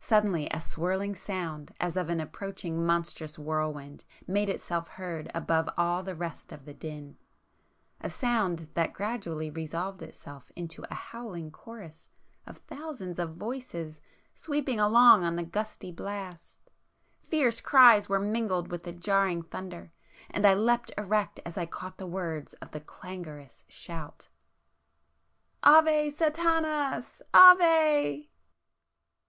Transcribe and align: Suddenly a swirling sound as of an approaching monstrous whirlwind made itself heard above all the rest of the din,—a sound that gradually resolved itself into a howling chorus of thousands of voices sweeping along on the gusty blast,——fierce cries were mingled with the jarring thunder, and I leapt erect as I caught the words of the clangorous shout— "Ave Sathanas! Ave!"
Suddenly 0.00 0.48
a 0.50 0.60
swirling 0.60 1.14
sound 1.14 1.72
as 1.78 1.96
of 1.96 2.10
an 2.10 2.18
approaching 2.18 2.84
monstrous 2.84 3.38
whirlwind 3.38 4.02
made 4.26 4.48
itself 4.50 4.88
heard 4.88 5.30
above 5.36 5.68
all 5.76 6.02
the 6.02 6.16
rest 6.16 6.50
of 6.50 6.64
the 6.64 6.74
din,—a 6.74 8.10
sound 8.10 8.66
that 8.74 8.92
gradually 8.92 9.50
resolved 9.52 10.02
itself 10.02 10.50
into 10.56 10.82
a 10.90 10.94
howling 10.96 11.52
chorus 11.52 12.10
of 12.44 12.56
thousands 12.66 13.20
of 13.20 13.36
voices 13.36 14.00
sweeping 14.34 14.80
along 14.80 15.22
on 15.22 15.36
the 15.36 15.44
gusty 15.44 15.92
blast,——fierce 15.92 17.60
cries 17.60 18.08
were 18.08 18.18
mingled 18.18 18.66
with 18.66 18.82
the 18.82 18.90
jarring 18.90 19.42
thunder, 19.44 19.92
and 20.28 20.44
I 20.44 20.54
leapt 20.54 20.90
erect 20.98 21.38
as 21.46 21.56
I 21.56 21.66
caught 21.66 21.98
the 21.98 22.06
words 22.08 22.54
of 22.54 22.72
the 22.72 22.80
clangorous 22.80 23.62
shout— 23.68 24.26
"Ave 25.62 26.10
Sathanas! 26.10 27.22
Ave!" 27.32 28.28